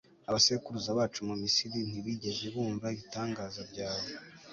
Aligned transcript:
abasekuruza 0.29 0.89
bacu 0.99 1.19
mu 1.29 1.35
misiri 1.43 1.79
ntibigeze 1.89 2.45
bumva 2.53 2.85
ibitangaza 2.95 3.61
byawe 3.71 4.09